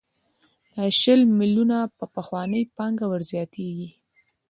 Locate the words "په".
1.97-2.05